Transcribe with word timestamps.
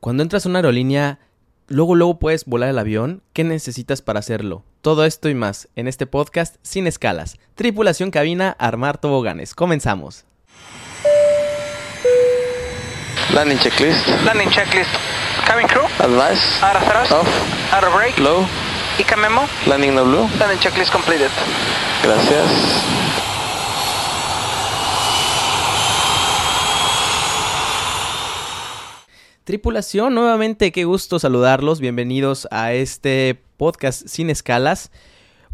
Cuando 0.00 0.22
entras 0.22 0.46
a 0.46 0.48
una 0.48 0.60
aerolínea, 0.60 1.18
luego 1.68 1.94
luego 1.94 2.18
puedes 2.18 2.46
volar 2.46 2.70
el 2.70 2.78
avión. 2.78 3.22
¿Qué 3.34 3.44
necesitas 3.44 4.00
para 4.00 4.18
hacerlo? 4.18 4.64
Todo 4.80 5.04
esto 5.04 5.28
y 5.28 5.34
más 5.34 5.68
en 5.76 5.88
este 5.88 6.06
podcast 6.06 6.56
sin 6.62 6.86
escalas. 6.86 7.36
Tripulación 7.54 8.10
cabina, 8.10 8.56
armar 8.58 8.96
toboganes. 8.96 9.54
Comenzamos. 9.54 10.24
Landing 13.34 13.58
checklist. 13.58 14.08
Landing 14.24 14.48
checklist. 14.48 14.90
Cabin 15.46 15.68
crew. 15.68 15.84
Advice. 15.98 16.64
Out 16.64 16.76
of 16.76 16.82
thrust. 16.88 17.12
Off. 17.12 17.28
Out 17.74 17.84
of 17.84 17.92
brake. 17.94 18.18
Low. 18.18 18.46
ICA 18.98 19.16
memo. 19.16 19.42
Landing 19.66 19.94
no 19.94 20.04
blue. 20.04 20.26
Landing 20.40 20.58
checklist 20.60 20.90
completed. 20.90 21.30
Gracias. 22.02 23.19
Tripulación, 29.50 30.14
nuevamente 30.14 30.70
qué 30.70 30.84
gusto 30.84 31.18
saludarlos. 31.18 31.80
Bienvenidos 31.80 32.46
a 32.52 32.72
este 32.72 33.42
podcast 33.56 34.06
sin 34.06 34.30
escalas. 34.30 34.92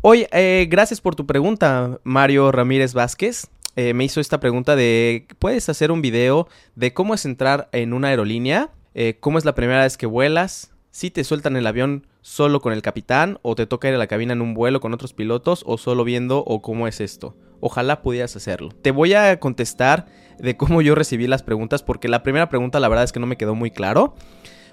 Hoy, 0.02 0.26
eh, 0.32 0.66
gracias 0.68 1.00
por 1.00 1.14
tu 1.14 1.24
pregunta, 1.24 1.98
Mario 2.04 2.52
Ramírez 2.52 2.92
Vázquez. 2.92 3.46
Eh, 3.74 3.94
me 3.94 4.04
hizo 4.04 4.20
esta 4.20 4.38
pregunta 4.38 4.76
de, 4.76 5.26
¿puedes 5.38 5.70
hacer 5.70 5.90
un 5.90 6.02
video 6.02 6.46
de 6.74 6.92
cómo 6.92 7.14
es 7.14 7.24
entrar 7.24 7.70
en 7.72 7.94
una 7.94 8.08
aerolínea? 8.08 8.68
Eh, 8.92 9.16
¿Cómo 9.18 9.38
es 9.38 9.46
la 9.46 9.54
primera 9.54 9.84
vez 9.84 9.96
que 9.96 10.04
vuelas? 10.04 10.74
Si 10.90 11.10
te 11.10 11.24
sueltan 11.24 11.56
el 11.56 11.66
avión 11.66 12.06
solo 12.26 12.60
con 12.60 12.72
el 12.72 12.82
capitán 12.82 13.38
o 13.42 13.54
te 13.54 13.66
toca 13.66 13.88
ir 13.88 13.94
a 13.94 13.98
la 13.98 14.08
cabina 14.08 14.32
en 14.32 14.42
un 14.42 14.52
vuelo 14.52 14.80
con 14.80 14.92
otros 14.92 15.12
pilotos 15.12 15.62
o 15.64 15.78
solo 15.78 16.02
viendo 16.02 16.38
o 16.40 16.60
cómo 16.60 16.88
es 16.88 17.00
esto. 17.00 17.36
Ojalá 17.60 18.02
pudieras 18.02 18.34
hacerlo. 18.34 18.70
Te 18.82 18.90
voy 18.90 19.14
a 19.14 19.38
contestar 19.38 20.06
de 20.36 20.56
cómo 20.56 20.82
yo 20.82 20.96
recibí 20.96 21.28
las 21.28 21.44
preguntas 21.44 21.84
porque 21.84 22.08
la 22.08 22.24
primera 22.24 22.48
pregunta 22.48 22.80
la 22.80 22.88
verdad 22.88 23.04
es 23.04 23.12
que 23.12 23.20
no 23.20 23.26
me 23.26 23.36
quedó 23.36 23.54
muy 23.54 23.70
claro. 23.70 24.16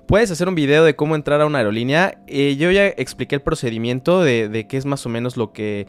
Puedes 0.08 0.32
hacer 0.32 0.48
un 0.50 0.56
video 0.56 0.84
de 0.84 0.96
cómo 0.96 1.16
entrar 1.16 1.42
a 1.42 1.46
una 1.46 1.60
aerolínea. 1.60 2.24
Eh, 2.26 2.56
yo 2.58 2.72
ya 2.72 2.88
expliqué 2.88 3.36
el 3.36 3.44
procedimiento 3.44 4.24
de, 4.24 4.50
de 4.50 4.66
qué 4.66 4.78
es 4.78 4.88
más 4.88 5.06
o 5.06 5.10
menos 5.10 5.38
lo 5.38 5.54
que 5.54 5.86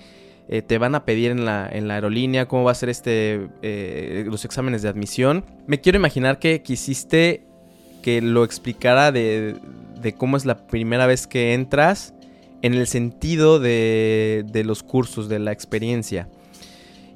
eh, 0.49 0.61
te 0.61 0.77
van 0.77 0.95
a 0.95 1.07
pedir 1.07 1.31
en 1.31 1.47
la, 1.47 1.67
en 1.73 1.89
la, 1.89 1.95
aerolínea, 1.95 2.47
cómo 2.47 2.65
va 2.65 2.73
a 2.73 2.75
ser 2.75 2.91
este, 2.91 3.49
eh, 3.63 4.25
los 4.27 4.45
exámenes 4.45 4.83
de 4.83 4.91
admisión. 4.91 5.47
Me 5.67 5.81
quiero 5.81 5.97
imaginar 5.97 6.39
que 6.39 6.61
quisiste 6.61 7.47
que 8.03 8.21
lo 8.21 8.45
explicara 8.45 9.13
de, 9.13 9.57
de 10.05 10.15
cómo 10.15 10.37
es 10.37 10.45
la 10.45 10.69
primera 10.69 11.07
vez 11.07 11.27
que 11.27 11.55
entras 11.55 12.15
en 12.63 12.75
el 12.75 12.87
sentido 12.87 13.59
de, 13.59 14.45
de 14.47 14.63
los 14.63 14.85
cursos, 14.85 15.29
de 15.29 15.41
la 15.41 15.51
experiencia. 15.51 16.29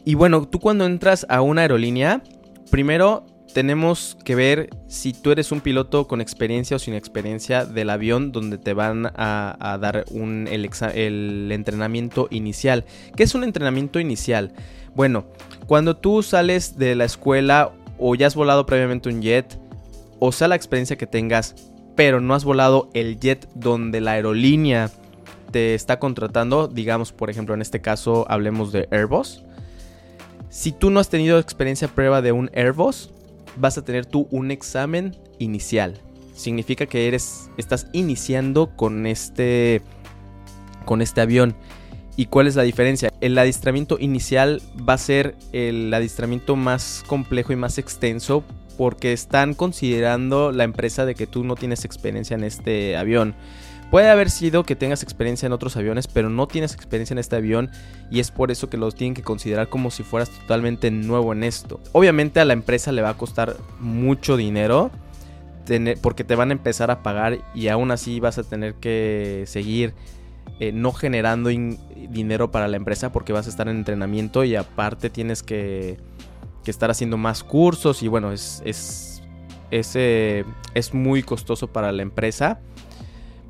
Y 0.04 0.14
bueno, 0.14 0.48
tú 0.48 0.58
cuando 0.58 0.86
entras 0.86 1.24
a 1.28 1.42
una 1.42 1.62
aerolínea, 1.62 2.22
primero 2.70 3.24
tenemos 3.52 4.16
que 4.24 4.34
ver 4.34 4.70
si 4.86 5.12
tú 5.12 5.30
eres 5.30 5.52
un 5.52 5.60
piloto 5.60 6.06
con 6.06 6.20
experiencia 6.20 6.76
o 6.76 6.78
sin 6.78 6.94
experiencia 6.94 7.64
del 7.64 7.90
avión 7.90 8.32
donde 8.32 8.58
te 8.58 8.72
van 8.72 9.06
a, 9.06 9.56
a 9.58 9.78
dar 9.78 10.04
un, 10.10 10.48
el, 10.50 10.68
el, 10.94 11.52
entrenamiento 11.52 12.28
inicial. 12.30 12.84
¿Qué 13.16 13.22
es 13.22 13.34
un 13.34 13.44
entrenamiento 13.44 14.00
inicial? 14.00 14.52
Bueno, 14.94 15.26
cuando 15.66 15.96
tú 15.96 16.22
sales 16.22 16.78
de 16.78 16.94
la 16.94 17.04
escuela 17.04 17.72
o 17.98 18.14
ya 18.14 18.26
has 18.26 18.34
volado 18.34 18.66
previamente 18.66 19.08
un 19.08 19.22
jet, 19.22 19.58
o 20.20 20.32
sea 20.32 20.48
la 20.48 20.56
experiencia 20.56 20.96
que 20.96 21.06
tengas, 21.06 21.54
pero 21.98 22.20
no 22.20 22.34
has 22.34 22.44
volado 22.44 22.90
el 22.94 23.18
jet 23.18 23.48
donde 23.56 24.00
la 24.00 24.12
aerolínea 24.12 24.88
te 25.50 25.74
está 25.74 25.98
contratando, 25.98 26.68
digamos 26.68 27.10
por 27.10 27.28
ejemplo 27.28 27.56
en 27.56 27.60
este 27.60 27.80
caso 27.80 28.24
hablemos 28.30 28.70
de 28.70 28.86
Airbus. 28.92 29.42
Si 30.48 30.70
tú 30.70 30.90
no 30.90 31.00
has 31.00 31.08
tenido 31.08 31.40
experiencia 31.40 31.88
prueba 31.88 32.22
de 32.22 32.30
un 32.30 32.52
Airbus, 32.54 33.10
vas 33.56 33.78
a 33.78 33.84
tener 33.84 34.06
tú 34.06 34.28
un 34.30 34.52
examen 34.52 35.16
inicial. 35.40 36.00
Significa 36.34 36.86
que 36.86 37.08
eres 37.08 37.50
estás 37.56 37.88
iniciando 37.92 38.76
con 38.76 39.04
este 39.04 39.82
con 40.84 41.02
este 41.02 41.20
avión. 41.20 41.56
¿Y 42.14 42.26
cuál 42.26 42.46
es 42.46 42.54
la 42.54 42.62
diferencia? 42.62 43.12
El 43.20 43.36
adiestramiento 43.36 43.98
inicial 43.98 44.62
va 44.88 44.92
a 44.92 44.98
ser 44.98 45.34
el 45.50 45.92
adiestramiento 45.92 46.54
más 46.54 47.02
complejo 47.08 47.52
y 47.52 47.56
más 47.56 47.76
extenso 47.76 48.44
porque 48.78 49.12
están 49.12 49.54
considerando 49.54 50.52
la 50.52 50.62
empresa 50.64 51.04
de 51.04 51.16
que 51.16 51.26
tú 51.26 51.42
no 51.44 51.56
tienes 51.56 51.84
experiencia 51.84 52.36
en 52.36 52.44
este 52.44 52.96
avión. 52.96 53.34
Puede 53.90 54.08
haber 54.08 54.30
sido 54.30 54.64
que 54.64 54.76
tengas 54.76 55.02
experiencia 55.02 55.46
en 55.46 55.52
otros 55.52 55.76
aviones, 55.76 56.06
pero 56.06 56.30
no 56.30 56.46
tienes 56.46 56.74
experiencia 56.74 57.14
en 57.14 57.18
este 57.18 57.36
avión 57.36 57.70
y 58.10 58.20
es 58.20 58.30
por 58.30 58.50
eso 58.50 58.70
que 58.70 58.76
lo 58.76 58.92
tienen 58.92 59.14
que 59.14 59.22
considerar 59.22 59.68
como 59.68 59.90
si 59.90 60.04
fueras 60.04 60.30
totalmente 60.30 60.90
nuevo 60.92 61.32
en 61.32 61.42
esto. 61.42 61.80
Obviamente 61.92 62.38
a 62.38 62.44
la 62.44 62.52
empresa 62.52 62.92
le 62.92 63.02
va 63.02 63.10
a 63.10 63.16
costar 63.16 63.56
mucho 63.80 64.36
dinero 64.36 64.92
porque 66.00 66.24
te 66.24 66.36
van 66.36 66.50
a 66.50 66.52
empezar 66.52 66.90
a 66.90 67.02
pagar 67.02 67.38
y 67.54 67.68
aún 67.68 67.90
así 67.90 68.20
vas 68.20 68.38
a 68.38 68.44
tener 68.44 68.74
que 68.74 69.44
seguir 69.46 69.92
eh, 70.60 70.72
no 70.72 70.92
generando 70.92 71.50
dinero 71.50 72.50
para 72.50 72.68
la 72.68 72.76
empresa 72.76 73.10
porque 73.10 73.32
vas 73.32 73.46
a 73.46 73.50
estar 73.50 73.68
en 73.68 73.76
entrenamiento 73.76 74.44
y 74.44 74.54
aparte 74.54 75.10
tienes 75.10 75.42
que, 75.42 75.98
que 76.68 76.70
estar 76.70 76.90
haciendo 76.90 77.16
más 77.16 77.42
cursos 77.42 78.02
y 78.02 78.08
bueno, 78.08 78.30
es, 78.30 78.60
es, 78.66 79.22
es, 79.70 79.92
eh, 79.94 80.44
es 80.74 80.92
muy 80.92 81.22
costoso 81.22 81.68
para 81.68 81.92
la 81.92 82.02
empresa 82.02 82.60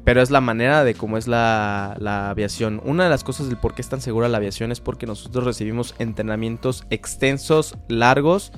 pero 0.04 0.22
es 0.22 0.30
la 0.30 0.40
manera 0.40 0.84
de 0.84 0.94
cómo 0.94 1.18
es 1.18 1.26
la, 1.26 1.96
la, 1.98 2.30
aviación. 2.30 2.80
Una 2.84 3.04
de 3.04 3.10
las 3.10 3.24
cosas 3.24 3.48
del 3.48 3.58
por 3.58 3.74
qué 3.74 3.82
es 3.82 3.90
tan 3.90 4.00
segura 4.00 4.28
la 4.28 4.38
aviación 4.38 4.72
es 4.72 4.80
porque 4.80 5.04
nosotros 5.04 5.44
recibimos 5.44 5.94
entrenamientos 5.98 6.86
extensos, 6.88 7.76
largos, 7.88 8.52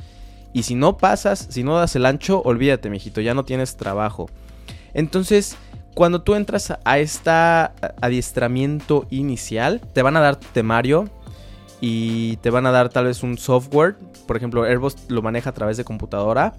y 0.52 0.62
si 0.62 0.76
no 0.76 0.96
pasas, 0.96 1.48
si 1.50 1.64
no 1.64 1.76
das 1.76 1.96
el 1.96 2.06
ancho, 2.06 2.40
olvídate, 2.42 2.88
mijito, 2.88 3.20
ya 3.20 3.34
no 3.34 3.44
tienes 3.44 3.76
trabajo. 3.76 4.28
Entonces, 4.94 5.56
cuando 5.94 6.22
tú 6.22 6.36
entras 6.36 6.74
a 6.84 6.98
este 6.98 7.30
adiestramiento 7.30 9.06
inicial, 9.10 9.80
te 9.92 10.02
van 10.02 10.16
a 10.16 10.20
dar 10.20 10.36
temario 10.36 11.08
y 11.80 12.36
te 12.38 12.50
van 12.50 12.66
a 12.66 12.70
dar 12.70 12.88
tal 12.88 13.06
vez 13.06 13.22
un 13.22 13.38
software. 13.38 13.96
Por 14.26 14.36
ejemplo, 14.36 14.64
Airbus 14.64 14.96
lo 15.08 15.22
maneja 15.22 15.50
a 15.50 15.54
través 15.54 15.76
de 15.76 15.84
computadora. 15.84 16.54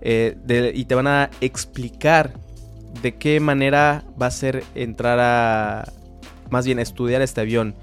Eh, 0.00 0.36
y 0.74 0.84
te 0.84 0.94
van 0.94 1.06
a 1.06 1.30
explicar 1.40 2.32
de 3.02 3.14
qué 3.16 3.40
manera 3.40 4.04
va 4.20 4.26
a 4.26 4.30
ser 4.30 4.62
entrar 4.74 5.18
a, 5.20 5.90
más 6.50 6.66
bien 6.66 6.78
estudiar 6.78 7.22
este 7.22 7.40
avión. 7.40 7.74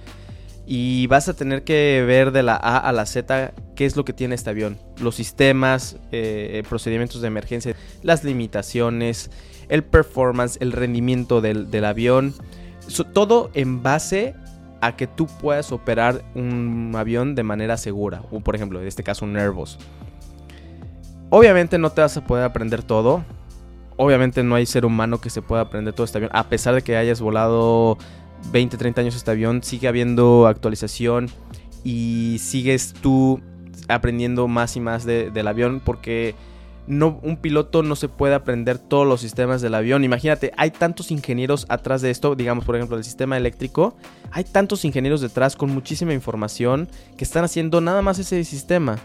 Y 0.66 1.08
vas 1.08 1.28
a 1.28 1.34
tener 1.34 1.64
que 1.64 2.04
ver 2.08 2.32
de 2.32 2.44
la 2.44 2.56
A 2.56 2.78
a 2.78 2.92
la 2.94 3.06
Z 3.06 3.52
qué 3.76 3.86
es 3.86 3.98
lo 3.98 4.06
que 4.06 4.14
tiene 4.14 4.36
este 4.36 4.50
avión. 4.50 4.78
Los 5.02 5.16
sistemas, 5.16 5.98
eh, 6.12 6.64
procedimientos 6.70 7.22
de 7.22 7.28
emergencia, 7.28 7.76
las 8.02 8.24
limitaciones, 8.24 9.30
el 9.70 9.84
performance, 9.84 10.58
el 10.62 10.72
rendimiento 10.72 11.42
del, 11.42 11.86
avión. 11.86 12.34
Todo 13.14 13.50
en 13.54 13.84
base 13.84 14.36
a 14.86 14.96
que 14.96 15.08
tú 15.08 15.28
puedas 15.28 15.72
operar 15.72 16.24
un 16.36 16.94
avión 16.96 17.36
de 17.36 17.44
manera 17.44 17.78
segura. 17.78 18.24
O 18.32 18.40
por 18.40 18.56
ejemplo, 18.56 18.82
en 18.82 18.88
este 18.88 19.04
caso 19.04 19.26
un 19.26 19.38
Airbus. 19.38 19.78
Obviamente 21.30 21.78
no 21.78 21.90
te 21.90 22.02
vas 22.02 22.16
a 22.18 22.24
poder 22.24 22.44
aprender 22.44 22.84
todo 22.84 23.24
obviamente 23.98 24.44
no 24.44 24.56
hay 24.56 24.66
ser 24.66 24.86
humano 24.86 25.20
que 25.20 25.30
se 25.30 25.42
pueda 25.42 25.64
aprender 25.64 25.94
todo 25.94 26.06
este 26.06 26.18
avión. 26.18 26.32
A 26.34 26.50
pesar 26.50 26.76
de 26.76 26.82
que 26.82 26.98
hayas 26.98 27.22
volado 27.22 27.98
20, 28.52 28.78
30 28.78 29.02
años 29.02 29.16
este 29.16 29.32
avión, 29.32 29.64
sigue 29.64 29.88
habiendo 29.88 30.48
actualización 30.48 31.30
y 31.84 32.38
sigues 32.40 32.94
tú 32.94 33.42
aprendiendo 33.88 34.48
más 34.48 34.76
y 34.76 34.80
más 34.80 35.06
de, 35.06 35.30
del 35.32 35.48
avión 35.48 35.82
porque 35.84 36.36
no, 36.88 37.20
un 37.24 37.38
piloto 37.38 37.84
no 37.84 37.96
se 37.96 38.10
puede 38.10 38.36
aprender 38.36 38.78
todos 38.78 39.08
los 39.08 39.22
sistemas 39.22 39.62
del 39.62 39.76
avión. 39.76 40.04
Imagínate, 40.04 40.52
hay 40.58 40.72
tantos 40.72 41.12
ingenieros 41.12 41.66
atrás 41.70 42.02
de 42.02 42.12
esto, 42.12 42.36
digamos 42.36 42.66
por 42.66 42.76
ejemplo 42.76 42.98
el 42.98 43.04
sistema 43.04 43.38
eléctrico, 43.38 43.96
hay 44.32 44.44
tantos 44.44 44.86
ingenieros 44.86 45.22
detrás 45.22 45.56
con 45.56 45.74
muchísima 45.74 46.14
información 46.14 46.88
que 47.18 47.24
están 47.24 47.44
haciendo 47.44 47.82
nada 47.82 48.02
más 48.02 48.20
ese 48.20 48.44
sistema 48.44 48.98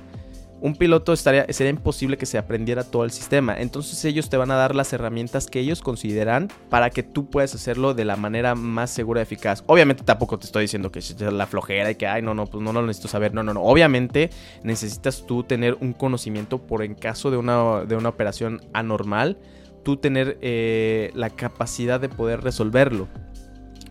un 0.60 0.74
piloto 0.74 1.12
estaría, 1.12 1.46
sería 1.52 1.70
imposible 1.70 2.16
que 2.16 2.26
se 2.26 2.38
aprendiera 2.38 2.84
todo 2.84 3.04
el 3.04 3.10
sistema. 3.10 3.56
Entonces 3.58 4.04
ellos 4.04 4.28
te 4.28 4.36
van 4.36 4.50
a 4.50 4.56
dar 4.56 4.74
las 4.74 4.92
herramientas 4.92 5.46
que 5.46 5.60
ellos 5.60 5.80
consideran 5.80 6.48
para 6.68 6.90
que 6.90 7.02
tú 7.02 7.30
puedas 7.30 7.54
hacerlo 7.54 7.94
de 7.94 8.04
la 8.04 8.16
manera 8.16 8.54
más 8.54 8.90
segura 8.90 9.20
y 9.20 9.22
eficaz. 9.22 9.62
Obviamente 9.66 10.02
tampoco 10.04 10.38
te 10.38 10.46
estoy 10.46 10.62
diciendo 10.62 10.90
que 10.90 10.98
es 10.98 11.20
la 11.20 11.46
flojera 11.46 11.90
y 11.90 11.94
que, 11.94 12.06
ay, 12.06 12.22
no, 12.22 12.34
no, 12.34 12.46
pues 12.46 12.62
no 12.62 12.72
lo 12.72 12.82
necesito 12.82 13.08
saber. 13.08 13.34
No, 13.34 13.42
no, 13.42 13.54
no. 13.54 13.62
Obviamente 13.62 14.30
necesitas 14.62 15.24
tú 15.26 15.44
tener 15.44 15.76
un 15.80 15.92
conocimiento 15.92 16.58
por 16.58 16.82
en 16.82 16.94
caso 16.94 17.30
de 17.30 17.36
una, 17.36 17.84
de 17.84 17.96
una 17.96 18.08
operación 18.08 18.60
anormal, 18.72 19.38
tú 19.84 19.96
tener 19.96 20.38
eh, 20.40 21.10
la 21.14 21.30
capacidad 21.30 22.00
de 22.00 22.08
poder 22.08 22.42
resolverlo. 22.42 23.08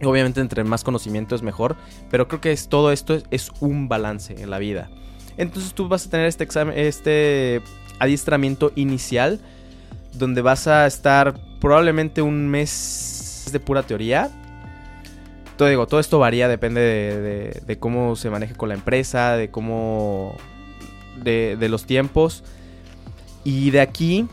Obviamente 0.04 0.42
entre 0.42 0.64
más 0.64 0.84
conocimiento 0.84 1.34
es 1.34 1.42
mejor, 1.42 1.76
pero 2.12 2.28
creo 2.28 2.40
que 2.40 2.52
es, 2.52 2.70
todo 2.70 2.92
esto 2.92 3.16
es, 3.16 3.24
es 3.32 3.52
un 3.62 3.88
balance 3.88 4.42
en 4.42 4.52
la 4.52 4.60
vida. 4.60 4.92
Entonces 5.38 5.74
tú 5.74 5.88
vas 5.88 6.06
a 6.06 6.10
tener 6.10 6.28
este 6.28 6.44
examen, 6.44 6.78
este 6.78 7.62
adiestramiento 8.00 8.72
inicial, 8.76 9.40
donde 10.14 10.42
vas 10.42 10.68
a 10.68 10.88
estar 10.88 11.36
probablemente 11.60 12.22
un 12.22 12.48
mes 12.48 13.50
de 13.52 13.60
pura 13.60 13.84
teoría. 13.84 14.30
Todo, 15.58 15.70
digo, 15.70 15.88
todo 15.88 16.00
esto 16.00 16.20
varía, 16.20 16.48
depende 16.48 16.82
de, 17.66 17.80
cómo 17.80 18.16
se 18.16 18.30
maneje 18.30 18.54
con 18.54 18.70
la 18.70 18.76
empresa, 18.76 19.36
de 19.38 19.50
cómo. 19.50 20.36
de, 21.24 21.58
los 21.70 21.86
tiempos. 21.86 22.44
Y 23.44 23.72
de 23.72 23.82
aquí 23.82 24.28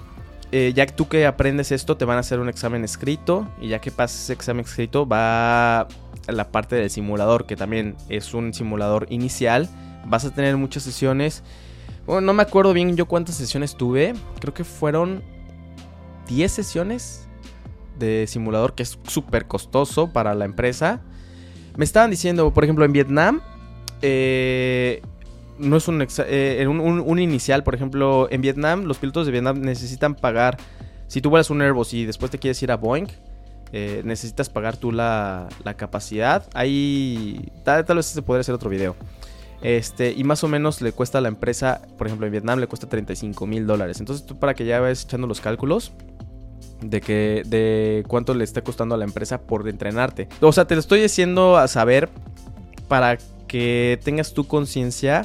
eh, 0.56 0.72
ya 0.72 0.86
que 0.86 0.92
tú 0.92 1.08
que 1.08 1.26
aprendes 1.26 1.72
esto, 1.72 1.96
te 1.96 2.04
van 2.04 2.16
a 2.16 2.20
hacer 2.20 2.38
un 2.38 2.48
examen 2.48 2.84
escrito. 2.84 3.48
Y 3.60 3.68
ya 3.68 3.80
que 3.80 3.90
pases 3.90 4.22
ese 4.22 4.32
examen 4.34 4.64
escrito, 4.64 5.04
va 5.04 5.88
la 6.28 6.44
parte 6.52 6.76
del 6.76 6.90
simulador, 6.90 7.44
que 7.46 7.56
también 7.56 7.96
es 8.08 8.34
un 8.34 8.54
simulador 8.54 9.08
inicial. 9.10 9.68
Vas 10.06 10.24
a 10.24 10.34
tener 10.34 10.56
muchas 10.56 10.82
sesiones. 10.82 11.42
Bueno, 12.06 12.20
no 12.20 12.34
me 12.34 12.42
acuerdo 12.42 12.72
bien 12.72 12.96
yo 12.96 13.06
cuántas 13.06 13.36
sesiones 13.36 13.76
tuve. 13.76 14.14
Creo 14.40 14.52
que 14.52 14.64
fueron 14.64 15.22
10 16.28 16.50
sesiones 16.52 17.28
de 17.98 18.26
simulador, 18.26 18.74
que 18.74 18.82
es 18.82 18.98
súper 19.06 19.46
costoso 19.46 20.12
para 20.12 20.34
la 20.34 20.44
empresa. 20.44 21.00
Me 21.76 21.84
estaban 21.84 22.10
diciendo, 22.10 22.52
por 22.52 22.64
ejemplo, 22.64 22.84
en 22.84 22.92
Vietnam, 22.92 23.40
eh, 24.02 25.02
no 25.58 25.76
es 25.76 25.88
un, 25.88 26.06
eh, 26.26 26.66
un, 26.68 27.18
inicial, 27.18 27.62
por 27.64 27.74
ejemplo, 27.74 28.28
en 28.30 28.40
Vietnam, 28.40 28.84
los 28.84 28.98
pilotos 28.98 29.26
de 29.26 29.32
Vietnam 29.32 29.60
necesitan 29.60 30.14
pagar, 30.14 30.56
si 31.06 31.20
tú 31.20 31.30
vuelas 31.30 31.50
un 31.50 31.62
Airbus 31.62 31.94
y 31.94 32.04
después 32.04 32.30
te 32.30 32.38
quieres 32.38 32.62
ir 32.62 32.72
a 32.72 32.76
Boeing, 32.76 33.06
eh, 33.72 34.02
necesitas 34.04 34.48
pagar 34.48 34.76
tú 34.76 34.92
la, 34.92 35.48
la 35.64 35.74
capacidad. 35.74 36.48
Ahí, 36.54 37.50
tal, 37.64 37.84
tal, 37.84 37.96
vez 37.96 38.06
se 38.06 38.22
podría 38.22 38.40
hacer 38.40 38.54
otro 38.54 38.70
video. 38.70 38.94
Este, 39.64 40.12
y 40.12 40.24
más 40.24 40.44
o 40.44 40.48
menos 40.48 40.82
le 40.82 40.92
cuesta 40.92 41.18
a 41.18 41.20
la 41.22 41.28
empresa, 41.28 41.80
por 41.96 42.06
ejemplo 42.06 42.26
en 42.26 42.32
Vietnam 42.32 42.60
le 42.60 42.66
cuesta 42.66 42.86
35 42.86 43.46
mil 43.46 43.66
dólares. 43.66 43.98
Entonces 43.98 44.26
tú 44.26 44.38
para 44.38 44.54
que 44.54 44.66
ya 44.66 44.78
vayas 44.78 45.04
echando 45.04 45.26
los 45.26 45.40
cálculos, 45.40 45.92
de 46.82 47.00
que 47.00 47.42
de 47.46 48.04
cuánto 48.06 48.34
le 48.34 48.44
está 48.44 48.62
costando 48.62 48.94
a 48.94 48.98
la 48.98 49.04
empresa 49.04 49.40
por 49.40 49.66
entrenarte. 49.66 50.28
O 50.42 50.52
sea, 50.52 50.66
te 50.66 50.74
lo 50.74 50.80
estoy 50.80 51.00
diciendo 51.00 51.56
a 51.56 51.66
saber 51.66 52.10
para 52.88 53.16
que 53.48 53.98
tengas 54.04 54.34
tu 54.34 54.46
conciencia 54.46 55.24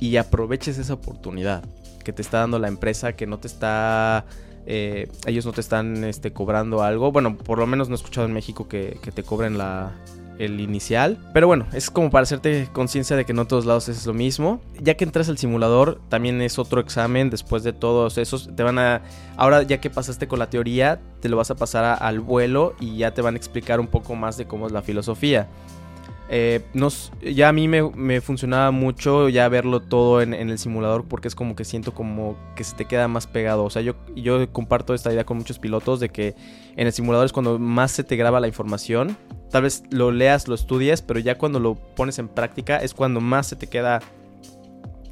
y 0.00 0.16
aproveches 0.16 0.78
esa 0.78 0.94
oportunidad 0.94 1.62
que 2.04 2.14
te 2.14 2.22
está 2.22 2.38
dando 2.38 2.58
la 2.58 2.68
empresa, 2.68 3.12
que 3.14 3.26
no 3.26 3.38
te 3.38 3.48
está... 3.48 4.24
Eh, 4.68 5.08
ellos 5.26 5.44
no 5.44 5.52
te 5.52 5.60
están 5.60 6.04
este, 6.04 6.32
cobrando 6.32 6.82
algo. 6.82 7.12
Bueno, 7.12 7.36
por 7.36 7.58
lo 7.58 7.66
menos 7.66 7.88
no 7.88 7.94
he 7.94 7.98
escuchado 7.98 8.26
en 8.26 8.32
México 8.32 8.66
que, 8.66 8.98
te 9.14 9.22
cobren 9.22 9.58
la, 9.58 9.92
el 10.38 10.60
inicial. 10.60 11.18
Pero 11.32 11.46
bueno, 11.46 11.66
es 11.72 11.90
como 11.90 12.10
para 12.10 12.24
hacerte 12.24 12.68
conciencia 12.72 13.16
de 13.16 13.24
que 13.24 13.32
no 13.32 13.42
en 13.42 13.48
todos 13.48 13.66
lados 13.66 13.88
es 13.88 14.06
lo 14.06 14.14
mismo. 14.14 14.60
Ya 14.80 14.94
que 14.94 15.04
entras 15.04 15.28
al 15.28 15.38
simulador, 15.38 16.00
también 16.08 16.40
es 16.42 16.58
otro 16.58 16.80
examen. 16.80 17.30
Después 17.30 17.62
de 17.62 17.72
todos 17.72 18.18
esos, 18.18 18.50
te 18.54 18.62
van 18.62 18.78
a. 18.78 19.02
Ahora, 19.36 19.62
ya 19.62 19.78
que 19.80 19.90
pasaste 19.90 20.28
con 20.28 20.38
la 20.38 20.50
teoría, 20.50 21.00
te 21.20 21.28
lo 21.28 21.36
vas 21.36 21.50
a 21.50 21.56
pasar 21.56 21.98
al 22.02 22.20
vuelo 22.20 22.74
y 22.80 22.98
ya 22.98 23.12
te 23.12 23.22
van 23.22 23.34
a 23.34 23.36
explicar 23.36 23.80
un 23.80 23.86
poco 23.86 24.14
más 24.14 24.36
de 24.36 24.46
cómo 24.46 24.66
es 24.66 24.72
la 24.72 24.82
filosofía. 24.82 25.48
Eh, 26.28 26.60
nos, 26.74 27.12
ya 27.22 27.48
a 27.48 27.52
mí 27.52 27.68
me, 27.68 28.20
funcionaba 28.20 28.72
mucho 28.72 29.28
ya 29.28 29.48
verlo 29.48 29.80
todo 29.80 30.20
en, 30.22 30.34
el 30.34 30.58
simulador 30.58 31.04
porque 31.04 31.28
es 31.28 31.36
como 31.36 31.54
que 31.54 31.64
siento 31.64 31.94
como 31.94 32.36
que 32.56 32.64
se 32.64 32.74
te 32.74 32.84
queda 32.86 33.06
más 33.08 33.26
pegado. 33.26 33.64
O 33.64 33.70
sea, 33.70 33.82
yo, 33.82 33.94
yo 34.14 34.50
comparto 34.52 34.94
esta 34.94 35.12
idea 35.12 35.24
con 35.24 35.36
muchos 35.36 35.58
pilotos 35.58 36.00
de 36.00 36.08
que 36.08 36.34
en 36.76 36.86
el 36.86 36.92
simulador 36.92 37.26
es 37.26 37.32
cuando 37.32 37.58
más 37.58 37.92
se 37.92 38.02
te 38.02 38.16
graba 38.16 38.40
la 38.40 38.48
información. 38.48 39.16
Tal 39.56 39.62
vez 39.62 39.84
lo 39.88 40.10
leas, 40.10 40.48
lo 40.48 40.54
estudies, 40.54 41.00
pero 41.00 41.18
ya 41.18 41.38
cuando 41.38 41.58
lo 41.58 41.76
pones 41.76 42.18
en 42.18 42.28
práctica 42.28 42.76
es 42.76 42.92
cuando 42.92 43.22
más 43.22 43.46
se 43.46 43.56
te 43.56 43.68
queda 43.68 44.02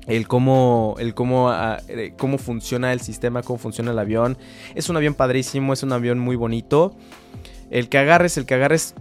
el 0.06 0.28
cómo, 0.28 0.96
el 0.98 1.14
cómo, 1.14 1.48
ah, 1.48 1.80
eh, 1.88 2.12
cómo 2.18 2.36
funciona 2.36 2.92
el 2.92 3.00
sistema, 3.00 3.42
cómo 3.42 3.58
funciona 3.58 3.92
el 3.92 3.98
avión. 3.98 4.36
Es 4.74 4.90
un 4.90 4.98
avión 4.98 5.14
padrísimo, 5.14 5.72
es 5.72 5.82
un 5.82 5.92
avión 5.92 6.18
muy 6.18 6.36
bonito. 6.36 6.94
El 7.70 7.88
que 7.88 7.96
agarres, 7.96 8.36
el 8.36 8.44
que 8.44 8.52
agarres 8.52 8.94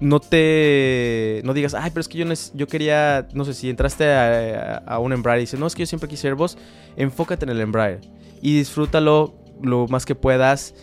no 0.00 0.18
te. 0.18 1.42
No 1.44 1.54
digas, 1.54 1.74
ay, 1.74 1.90
pero 1.90 2.00
es 2.00 2.08
que 2.08 2.18
yo, 2.18 2.26
yo 2.54 2.66
quería. 2.66 3.28
No 3.34 3.44
sé, 3.44 3.54
si 3.54 3.70
entraste 3.70 4.12
a, 4.12 4.98
un 4.98 5.12
Embraer 5.12 5.38
y 5.38 5.42
dices, 5.42 5.60
no, 5.60 5.68
es 5.68 5.76
que 5.76 5.82
yo 5.82 5.86
siempre 5.86 6.08
quise 6.08 6.26
Airbus, 6.26 6.58
enfócate 6.96 7.44
en 7.44 7.50
el 7.50 7.60
Embraer 7.60 8.00
y 8.42 8.58
disfrútalo 8.58 9.32
lo 9.62 9.86
más 9.86 10.04
que 10.04 10.16
puedas. 10.16 10.74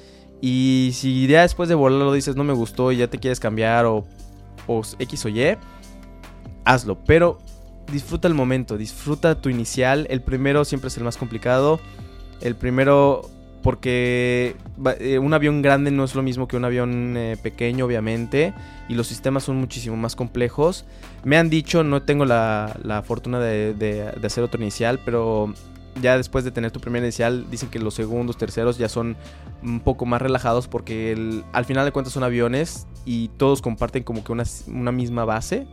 Y 0.45 0.91
si 0.91 1.25
ya 1.25 1.43
después 1.43 1.69
de 1.69 1.75
volarlo 1.75 2.11
dices, 2.11 2.35
no 2.35 2.43
me 2.43 2.51
gustó 2.51 2.91
y 2.91 2.97
ya 2.97 3.07
te 3.07 3.17
quieres 3.17 3.39
cambiar 3.39 3.85
o, 3.85 4.03
o 4.67 4.81
X 4.99 5.25
o 5.25 5.29
Y, 5.29 5.55
hazlo. 6.65 6.97
Pero 7.05 7.39
disfruta 7.89 8.27
el 8.27 8.33
momento, 8.33 8.77
disfruta 8.77 9.39
tu 9.39 9.47
inicial. 9.47 10.05
El 10.09 10.21
primero 10.21 10.65
siempre 10.65 10.89
es 10.89 10.97
el 10.97 11.05
más 11.05 11.15
complicado. 11.15 11.79
El 12.41 12.57
primero 12.57 13.21
porque 13.61 14.57
eh, 14.99 15.17
un 15.17 15.33
avión 15.33 15.61
grande 15.61 15.91
no 15.91 16.03
es 16.03 16.13
lo 16.13 16.21
mismo 16.21 16.49
que 16.49 16.57
un 16.57 16.65
avión 16.65 17.15
eh, 17.15 17.37
pequeño, 17.41 17.85
obviamente, 17.85 18.53
y 18.89 18.95
los 18.95 19.07
sistemas 19.07 19.43
son 19.43 19.55
muchísimo 19.55 19.95
más 19.95 20.17
complejos. 20.17 20.83
Me 21.23 21.37
han 21.37 21.49
dicho, 21.49 21.85
no 21.85 22.03
tengo 22.03 22.25
la, 22.25 23.01
fortuna 23.05 23.39
de, 23.39 24.11
hacer 24.21 24.43
otro 24.43 24.61
inicial, 24.61 24.99
pero 25.05 25.53
ya 26.01 26.17
después 26.17 26.43
de 26.43 26.51
tener 26.51 26.71
tu 26.71 26.79
primer 26.79 27.03
inicial, 27.03 27.45
dicen 27.49 27.69
que 27.69 27.79
los 27.79 27.93
segundos, 27.93 28.37
terceros 28.37 28.77
ya 28.77 28.89
son 28.89 29.15
un 29.61 29.79
poco 29.79 30.05
más 30.05 30.21
relajados 30.21 30.67
porque 30.67 31.43
al 31.53 31.65
final 31.65 31.85
de 31.85 31.91
cuentas 31.91 32.13
son 32.13 32.23
aviones 32.23 32.87
y 33.05 33.29
todos 33.37 33.61
comparten 33.61 34.03
como 34.03 34.23
que 34.23 34.31
una, 34.31 34.91
misma 34.91 35.25
base, 35.25 35.67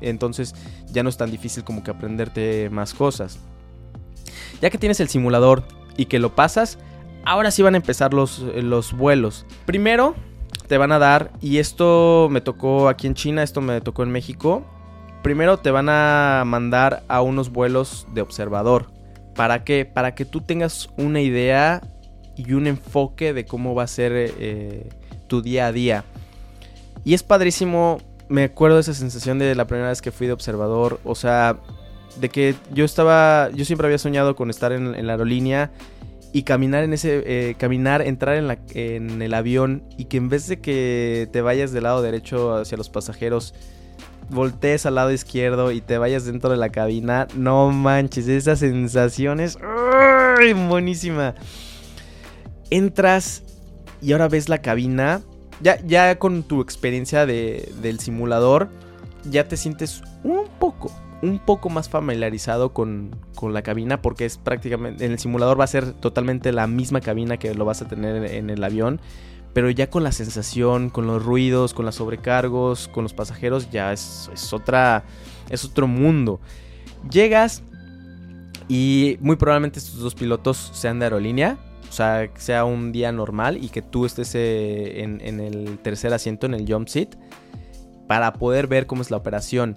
entonces 0.00 0.54
ya 0.90 1.02
no 1.02 1.08
es 1.08 1.16
tan 1.16 1.30
difícil 1.30 1.64
como 1.64 1.82
que 1.82 1.90
aprenderte 1.90 2.70
más 2.70 2.94
cosas. 2.94 3.38
Ya 4.60 4.70
que 4.70 4.78
tienes 4.78 5.00
el 5.00 5.08
simulador 5.08 5.64
y 5.96 6.06
que 6.06 6.18
lo 6.18 6.34
pasas, 6.34 6.78
ahora 7.24 7.50
sí 7.50 7.62
van 7.62 7.74
a 7.74 7.78
empezar 7.78 8.14
los, 8.14 8.38
los 8.38 8.92
vuelos. 8.92 9.46
Primero 9.66 10.14
te 10.66 10.78
van 10.78 10.92
a 10.92 10.98
dar, 10.98 11.32
y 11.40 11.58
esto 11.58 12.28
me 12.30 12.40
tocó 12.40 12.88
aquí 12.88 13.06
en 13.06 13.14
China, 13.14 13.42
esto 13.42 13.60
me 13.60 13.80
tocó 13.80 14.02
en 14.02 14.10
México. 14.10 14.64
Primero 15.22 15.58
te 15.58 15.70
van 15.70 15.88
a 15.88 16.42
mandar 16.46 17.02
a 17.08 17.22
unos 17.22 17.50
vuelos 17.50 18.06
de 18.12 18.20
observador. 18.20 18.93
¿Para 19.34 19.64
qué? 19.64 19.84
Para 19.84 20.14
que 20.14 20.24
tú 20.24 20.40
tengas 20.40 20.88
una 20.96 21.20
idea 21.20 21.82
y 22.36 22.52
un 22.52 22.66
enfoque 22.66 23.32
de 23.32 23.44
cómo 23.44 23.74
va 23.74 23.84
a 23.84 23.88
ser 23.88 24.12
eh, 24.14 24.88
tu 25.26 25.42
día 25.42 25.66
a 25.66 25.72
día. 25.72 26.04
Y 27.04 27.14
es 27.14 27.22
padrísimo, 27.22 28.00
me 28.28 28.44
acuerdo 28.44 28.76
de 28.76 28.82
esa 28.82 28.94
sensación 28.94 29.38
de 29.38 29.54
la 29.54 29.66
primera 29.66 29.88
vez 29.88 30.00
que 30.00 30.10
fui 30.10 30.26
de 30.26 30.32
observador. 30.32 31.00
O 31.04 31.14
sea, 31.14 31.58
de 32.20 32.28
que 32.28 32.54
yo 32.72 32.84
estaba, 32.84 33.50
yo 33.52 33.64
siempre 33.64 33.86
había 33.86 33.98
soñado 33.98 34.36
con 34.36 34.50
estar 34.50 34.72
en 34.72 35.06
la 35.06 35.12
aerolínea 35.12 35.70
y 36.34 36.42
caminar 36.42 36.82
en 36.82 36.92
ese, 36.92 37.22
eh, 37.26 37.54
caminar, 37.56 38.02
entrar 38.02 38.36
en, 38.36 38.48
la, 38.48 38.58
en 38.74 39.22
el 39.22 39.32
avión 39.34 39.84
y 39.96 40.06
que 40.06 40.16
en 40.16 40.28
vez 40.28 40.48
de 40.48 40.60
que 40.60 41.28
te 41.30 41.40
vayas 41.42 41.70
del 41.70 41.84
lado 41.84 42.02
derecho 42.02 42.56
hacia 42.56 42.76
los 42.76 42.90
pasajeros, 42.90 43.54
voltees 44.30 44.86
al 44.86 44.96
lado 44.96 45.12
izquierdo 45.12 45.72
y 45.72 45.80
te 45.80 45.98
vayas 45.98 46.24
dentro 46.24 46.50
de 46.50 46.56
la 46.56 46.70
cabina, 46.70 47.26
no 47.34 47.70
manches, 47.70 48.28
esa 48.28 48.56
sensación 48.56 49.40
es 49.40 49.58
buenísima. 50.68 51.34
Entras 52.70 53.42
y 54.00 54.12
ahora 54.12 54.28
ves 54.28 54.48
la 54.48 54.58
cabina, 54.58 55.22
ya, 55.60 55.78
ya 55.84 56.18
con 56.18 56.42
tu 56.42 56.60
experiencia 56.60 57.26
de, 57.26 57.72
del 57.80 58.00
simulador, 58.00 58.68
ya 59.30 59.48
te 59.48 59.56
sientes 59.56 60.02
un 60.22 60.46
poco, 60.58 60.90
un 61.22 61.38
poco 61.38 61.70
más 61.70 61.88
familiarizado 61.88 62.72
con, 62.72 63.16
la 63.42 63.60
cabina 63.60 64.00
porque 64.00 64.24
es 64.24 64.38
prácticamente 64.38 65.04
en 65.04 65.12
el 65.12 65.18
simulador 65.18 65.60
va 65.60 65.64
a 65.64 65.66
ser 65.66 65.92
totalmente 65.92 66.50
la 66.50 66.66
misma 66.66 67.02
cabina 67.02 67.36
que 67.36 67.54
lo 67.54 67.66
vas 67.66 67.82
a 67.82 67.88
tener 67.88 68.24
en, 68.24 68.48
el 68.48 68.64
avión 68.64 69.02
pero 69.54 69.70
ya 69.70 69.88
con 69.88 70.02
la 70.02 70.12
sensación, 70.12 70.90
con 70.90 71.06
los 71.06 71.24
ruidos, 71.24 71.72
con 71.72 71.86
los 71.86 71.94
sobrecargos, 71.94 72.88
con 72.88 73.04
los 73.04 73.14
pasajeros, 73.14 73.70
ya 73.70 73.92
es, 73.92 74.28
otra, 74.52 75.04
es 75.48 75.64
otro 75.64 75.86
mundo. 75.86 76.40
Llegas 77.08 77.62
y 78.68 79.16
muy 79.20 79.36
probablemente 79.36 79.78
estos 79.78 80.00
dos 80.00 80.16
pilotos 80.16 80.72
sean 80.74 80.98
de 80.98 81.06
aerolínea, 81.06 81.56
o 81.88 81.92
sea, 81.92 82.26
que 82.26 82.40
sea 82.40 82.64
un 82.64 82.90
día 82.90 83.12
normal 83.12 83.62
y 83.62 83.68
que 83.68 83.80
tú 83.80 84.06
estés 84.06 84.34
eh, 84.34 85.02
en, 85.02 85.20
en 85.20 85.38
el 85.38 85.78
tercer 85.78 86.12
asiento, 86.12 86.46
en 86.46 86.54
el 86.54 86.70
jump 86.70 86.88
seat, 86.88 87.14
para 88.08 88.32
poder 88.32 88.66
ver 88.66 88.88
cómo 88.88 89.02
es 89.02 89.12
la 89.12 89.18
operación. 89.18 89.76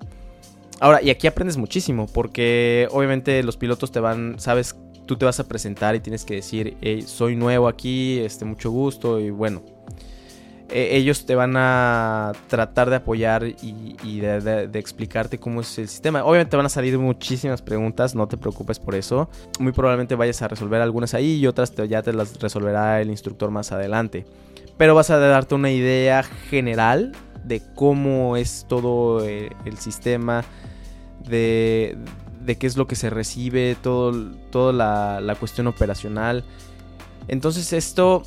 Ahora, 0.80 1.04
y 1.04 1.12
aquí 1.12 1.28
aprendes 1.28 1.58
muchísimo, 1.58 2.08
porque 2.08 2.88
obviamente 2.92 3.44
los 3.44 3.58
pilotos 3.58 3.92
te 3.92 4.00
van, 4.00 4.40
sabes, 4.40 4.76
tú 5.08 5.18
te 5.18 5.26
vas 5.26 5.40
a 5.40 5.48
presentar 5.48 5.96
y 5.96 6.00
tienes 6.00 6.24
que 6.24 6.36
decir, 6.36 6.78
soy 7.08 7.36
nuevo 7.36 7.68
aquí, 7.68 8.20
este, 8.20 8.46
mucho 8.46 8.70
gusto, 8.70 9.20
y 9.20 9.32
bueno. 9.32 9.64
E, 10.70 10.98
ellos 10.98 11.26
te 11.26 11.34
van 11.34 11.56
a 11.56 12.34
tratar 12.48 12.90
de 12.90 12.98
apoyar 12.98 13.44
y, 13.46 14.20
de, 14.20 14.70
explicarte 14.74 15.40
cómo 15.40 15.62
es 15.62 15.78
el 15.80 15.88
sistema. 15.88 16.24
Obviamente 16.26 16.58
van 16.58 16.66
a 16.66 16.70
salir 16.70 16.98
muchísimas 17.00 17.62
preguntas, 17.62 18.16
no 18.16 18.28
te 18.28 18.38
preocupes 18.38 18.78
por 18.80 18.96
eso. 18.96 19.30
Muy 19.60 19.72
probablemente 19.72 20.16
vayas 20.16 20.42
a 20.42 20.48
resolver 20.48 20.82
algunas 20.82 21.14
ahí 21.14 21.36
y 21.38 21.48
otras 21.48 21.74
ya 21.88 22.02
te 22.02 22.14
las 22.14 22.40
resolverá 22.40 23.02
el 23.02 23.10
instructor 23.10 23.50
más 23.50 23.72
adelante. 23.72 24.26
Pero 24.78 24.94
vas 24.94 25.10
a 25.10 25.18
darte 25.18 25.56
una 25.56 25.72
idea 25.72 26.24
general 26.24 27.14
de 27.46 27.62
cómo 27.76 28.36
es 28.36 28.66
todo 28.68 29.26
eh, 29.26 29.50
el 29.66 29.78
sistema, 29.78 30.44
de, 31.28 31.98
qué 32.56 32.68
es 32.68 32.78
lo 32.78 32.88
que 32.88 32.96
se 32.96 33.10
recibe, 33.10 33.76
todo, 33.82 34.32
toda 34.52 34.74
la, 35.22 35.36
cuestión 35.36 35.68
operacional. 35.68 36.44
Entonces 37.28 37.74
esto, 37.74 38.24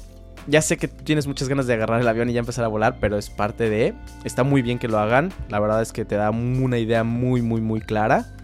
ya 0.47 0.61
sé 0.61 0.77
que 0.77 0.89
tienes 0.89 1.27
muchas 1.27 1.49
ganas 1.49 1.67
de 1.67 1.75
agarrar 1.75 2.01
el 2.01 2.09
avión 2.09 2.29
y 2.29 2.35
ya 2.35 2.41
empezar 2.41 2.65
a 2.65 2.69
volar, 2.69 2.99
pero 3.01 3.17
es 3.17 3.31
parte 3.31 3.71
de... 3.71 3.95
Está 4.25 4.45
muy 4.45 4.63
bien 4.63 4.79
que 4.79 4.89
lo 4.89 4.99
hagan, 4.99 5.33
la 5.49 5.59
verdad 5.61 5.81
es 5.81 5.93
que 5.93 6.05
te 6.05 6.17
da 6.17 6.31
una 6.31 6.79
idea 6.79 7.05
muy, 7.05 7.41
muy, 7.41 7.61
muy 7.61 7.81
clara. 7.81 8.35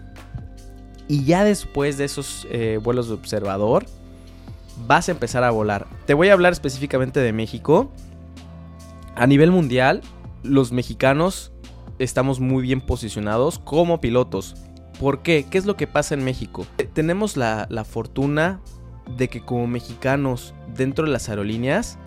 Y 1.07 1.23
ya 1.23 1.43
después 1.43 1.97
de 1.97 2.05
esos 2.05 2.47
eh, 2.49 2.79
vuelos 2.81 3.07
de 3.07 3.13
observador, 3.13 3.85
vas 4.85 5.07
a 5.07 5.11
empezar 5.11 5.43
a 5.43 5.51
volar. 5.51 5.87
Te 6.05 6.13
voy 6.13 6.29
a 6.29 6.33
hablar 6.33 6.53
específicamente 6.53 7.19
de 7.19 7.31
México. 7.33 7.91
A 9.15 9.25
nivel 9.25 9.51
mundial, 9.51 10.01
los 10.43 10.71
mexicanos 10.71 11.51
estamos 11.99 12.39
muy 12.39 12.63
bien 12.63 12.81
posicionados 12.81 13.59
como 13.59 14.01
pilotos. 14.01 14.55
¿Por 14.99 15.21
qué? 15.21 15.45
¿Qué 15.49 15.57
es 15.57 15.65
lo 15.65 15.77
que 15.77 15.87
pasa 15.87 16.15
en 16.15 16.23
México? 16.23 16.65
Tenemos 16.93 17.37
la, 17.37 17.67
la 17.69 17.83
fortuna 17.83 18.59
de 19.17 19.27
que 19.27 19.41
como 19.41 19.67
mexicanos 19.67 20.53
dentro 20.75 21.05
de 21.05 21.11
las 21.11 21.29
aerolíneas 21.29 21.97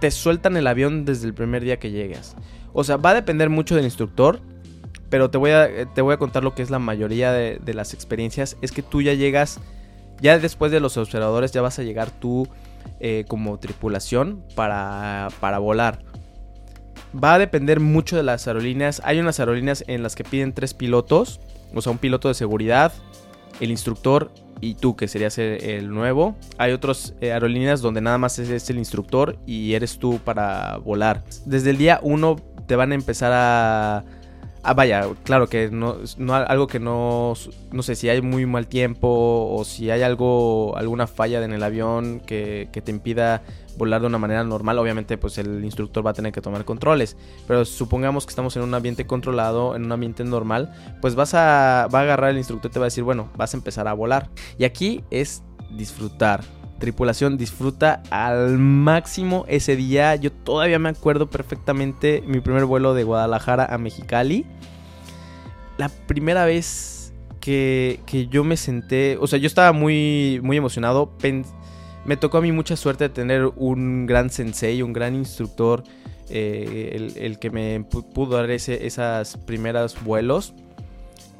te 0.00 0.10
sueltan 0.10 0.56
el 0.56 0.66
avión 0.66 1.04
desde 1.04 1.26
el 1.26 1.34
primer 1.34 1.62
día 1.62 1.78
que 1.78 1.90
llegas. 1.90 2.34
O 2.72 2.84
sea, 2.84 2.96
va 2.96 3.10
a 3.10 3.14
depender 3.14 3.50
mucho 3.50 3.76
del 3.76 3.84
instructor, 3.84 4.40
pero 5.10 5.30
te 5.30 5.38
voy 5.38 5.50
a, 5.50 5.86
te 5.92 6.00
voy 6.00 6.14
a 6.14 6.16
contar 6.16 6.42
lo 6.42 6.54
que 6.54 6.62
es 6.62 6.70
la 6.70 6.78
mayoría 6.78 7.32
de, 7.32 7.60
de 7.62 7.74
las 7.74 7.94
experiencias. 7.94 8.56
Es 8.62 8.72
que 8.72 8.82
tú 8.82 9.02
ya 9.02 9.14
llegas, 9.14 9.60
ya 10.20 10.38
después 10.38 10.72
de 10.72 10.80
los 10.80 10.96
observadores, 10.96 11.52
ya 11.52 11.62
vas 11.62 11.78
a 11.78 11.82
llegar 11.82 12.10
tú 12.10 12.48
eh, 12.98 13.24
como 13.28 13.58
tripulación 13.58 14.42
para, 14.56 15.28
para 15.40 15.58
volar. 15.58 16.02
Va 17.12 17.34
a 17.34 17.38
depender 17.38 17.78
mucho 17.78 18.16
de 18.16 18.22
las 18.22 18.48
aerolíneas. 18.48 19.02
Hay 19.04 19.20
unas 19.20 19.38
aerolíneas 19.38 19.84
en 19.86 20.02
las 20.02 20.14
que 20.14 20.24
piden 20.24 20.52
tres 20.52 20.72
pilotos, 20.72 21.40
o 21.74 21.80
sea, 21.80 21.92
un 21.92 21.98
piloto 21.98 22.28
de 22.28 22.34
seguridad, 22.34 22.92
el 23.60 23.70
instructor 23.70 24.30
y 24.60 24.74
tú, 24.74 24.94
que 24.94 25.08
serías 25.08 25.38
el, 25.38 25.90
nuevo. 25.90 26.36
Hay 26.58 26.72
otras 26.72 27.14
eh, 27.20 27.32
aerolíneas 27.32 27.80
donde 27.80 28.00
nada 28.00 28.18
más 28.18 28.38
es, 28.38 28.48
es, 28.48 28.70
el 28.70 28.78
instructor 28.78 29.36
y 29.46 29.74
eres 29.74 29.98
tú 29.98 30.20
para 30.24 30.76
volar. 30.78 31.24
Desde 31.46 31.70
el 31.70 31.78
día 31.78 31.98
uno 32.02 32.36
te 32.66 32.76
van 32.76 32.92
a 32.92 32.94
empezar 32.94 33.32
a... 33.34 34.04
Ah, 34.64 34.74
vaya, 34.74 35.08
claro 35.24 35.48
que 35.48 35.70
no, 35.70 35.96
no, 36.18 36.34
algo 36.34 36.68
que 36.68 36.78
no, 36.78 37.34
no 37.72 37.82
sé 37.82 37.96
si 37.96 38.08
hay 38.08 38.22
muy 38.22 38.46
mal 38.46 38.68
tiempo 38.68 39.08
o 39.50 39.64
si 39.64 39.90
hay 39.90 40.02
algo, 40.02 40.76
alguna 40.76 41.08
falla 41.08 41.44
en 41.44 41.52
el 41.52 41.64
avión 41.64 42.20
que, 42.20 42.68
que, 42.72 42.80
te 42.80 42.92
impida 42.92 43.42
volar 43.76 44.02
de 44.02 44.06
una 44.06 44.18
manera 44.18 44.44
normal, 44.44 44.78
obviamente 44.78 45.18
pues 45.18 45.36
el 45.38 45.64
instructor 45.64 46.06
va 46.06 46.10
a 46.10 46.14
tener 46.14 46.30
que 46.32 46.40
tomar 46.40 46.64
controles, 46.64 47.16
pero 47.48 47.64
supongamos 47.64 48.24
que 48.24 48.30
estamos 48.30 48.54
en 48.56 48.62
un 48.62 48.72
ambiente 48.72 49.04
controlado, 49.04 49.74
en 49.74 49.84
un 49.84 49.90
ambiente 49.90 50.22
normal, 50.22 50.72
pues 51.00 51.16
vas 51.16 51.34
a, 51.34 51.88
va 51.92 51.98
a 51.98 52.02
agarrar 52.02 52.30
el 52.30 52.38
instructor 52.38 52.70
y 52.70 52.72
te 52.72 52.78
va 52.78 52.84
a 52.84 52.86
decir, 52.86 53.02
bueno, 53.02 53.30
vas 53.36 53.54
a 53.54 53.56
empezar 53.56 53.88
a 53.88 53.94
volar. 53.94 54.30
Y 54.58 54.64
aquí 54.64 55.02
es 55.10 55.42
disfrutar, 55.76 56.40
tripulación 56.82 57.38
disfruta 57.38 58.02
al 58.10 58.58
máximo 58.58 59.44
ese 59.46 59.76
día. 59.76 60.16
Yo 60.16 60.32
todavía 60.32 60.80
me 60.80 60.88
acuerdo 60.88 61.30
perfectamente 61.30 62.24
mi 62.26 62.40
primer 62.40 62.64
vuelo 62.64 62.92
de 62.92 63.04
Guadalajara 63.04 63.64
a 63.72 63.78
Mexicali. 63.78 64.44
La 65.78 65.88
primera 65.88 66.44
vez 66.44 67.14
que, 67.38 68.00
que 68.04 68.26
yo 68.26 68.42
me 68.42 68.56
senté, 68.56 69.16
o 69.20 69.28
sea, 69.28 69.38
yo 69.38 69.46
estaba 69.46 69.72
muy, 69.72 70.40
muy 70.42 70.56
emocionado. 70.56 71.12
me 72.04 72.16
tocó 72.16 72.38
a 72.38 72.40
mí 72.40 72.50
mucha 72.50 72.74
suerte 72.74 73.04
de 73.04 73.10
tener 73.10 73.52
un 73.54 74.06
gran 74.06 74.28
sensei, 74.30 74.82
un 74.82 74.92
gran 74.92 75.14
instructor, 75.14 75.84
eh, 76.30 76.94
el, 76.94 77.16
el, 77.16 77.38
que 77.38 77.50
me 77.50 77.84
pudo 77.84 78.38
dar 78.38 78.50
ese, 78.50 78.88
esas 78.88 79.36
primeras 79.36 80.02
vuelos 80.02 80.52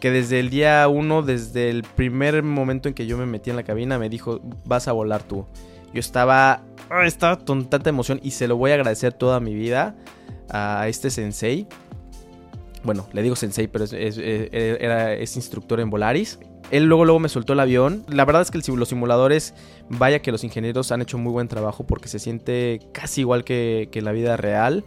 que 0.03 0.11
desde 0.11 0.41
el 0.41 0.51
día 0.51 0.89
uno, 0.89 1.23
desde 1.23 1.71
el 1.71 1.85
primer 1.85 2.43
momento 2.43 2.89
en 2.89 2.95
que 2.95 3.07
yo 3.07 3.17
me 3.17 3.25
metí 3.25 3.51
en 3.51 3.57
la 3.57 3.63
cabina, 3.63 4.01
me 4.01 4.09
dijo, 4.09 4.41
vas 4.65 4.89
a 4.89 4.93
volar 4.93 5.23
tú. 5.23 5.47
Yo 5.95 6.01
estaba, 6.01 6.65
estaba 7.05 7.39
con 7.39 7.71
tanta 7.71 7.89
emoción 7.89 8.19
y 8.21 8.33
se 8.33 8.49
lo 8.49 8.57
voy 8.57 8.73
a 8.73 8.75
agradecer 8.75 9.13
toda 9.13 9.39
mi 9.39 9.55
vida 9.55 9.95
a 10.51 10.89
este 10.89 11.09
sensei. 11.09 11.69
Bueno, 12.83 13.07
le 13.13 13.23
digo 13.23 13.37
sensei, 13.37 13.69
pero 13.69 13.85
es, 13.85 13.93
era, 13.93 15.15
es 15.15 15.37
instructor 15.37 15.79
en 15.79 15.89
Volaris. 15.89 16.41
Él 16.73 16.87
luego, 16.87 17.05
luego 17.05 17.21
me 17.21 17.29
soltó 17.29 17.53
el 17.53 17.61
avión. 17.61 18.05
La 18.09 18.25
verdad 18.25 18.43
es 18.43 18.51
que 18.51 18.59
los 18.59 18.89
simuladores, 18.89 19.55
vaya 19.89 20.21
que 20.21 20.33
los 20.33 20.43
ingenieros 20.43 20.91
han 20.91 21.01
hecho 21.01 21.17
muy 21.17 21.31
buen 21.31 21.47
trabajo 21.47 21.87
porque 21.87 22.09
se 22.09 22.19
siente 22.19 22.81
casi 22.91 23.21
igual 23.21 23.45
que, 23.45 23.89
que 23.93 24.03
la 24.03 24.11
vida 24.11 24.37
real. 24.37 24.83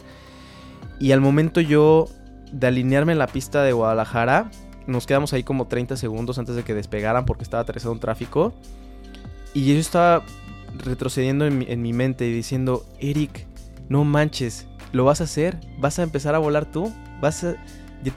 Y 1.00 1.12
al 1.12 1.22
momento 1.22 1.62
yo 1.62 2.06
de 2.52 2.66
alinearme 2.66 3.12
en 3.12 3.18
la 3.18 3.28
pista 3.28 3.62
de 3.62 3.72
Guadalajara, 3.72 4.50
nos 4.86 5.06
quedamos 5.06 5.32
ahí 5.32 5.42
como 5.42 5.66
30 5.66 5.96
segundos 5.96 6.38
antes 6.38 6.56
de 6.56 6.62
que 6.62 6.74
despegaran 6.74 7.26
porque 7.26 7.44
estaba 7.44 7.62
atrasado 7.62 7.92
un 7.92 8.00
tráfico. 8.00 8.54
Y 9.54 9.66
yo 9.66 9.78
estaba 9.78 10.22
retrocediendo 10.84 11.46
en 11.46 11.58
mi, 11.58 11.66
en 11.68 11.82
mi, 11.82 11.92
mente 11.92 12.26
y 12.26 12.32
diciendo, 12.32 12.84
Eric, 13.00 13.46
no 13.88 14.04
manches, 14.04 14.66
¿lo 14.92 15.04
vas 15.04 15.20
a 15.20 15.24
hacer? 15.24 15.58
¿Vas 15.78 15.98
a 15.98 16.02
empezar 16.02 16.34
a 16.34 16.38
volar 16.38 16.70
tú? 16.70 16.92
¿Vas 17.20 17.44
a... 17.44 17.56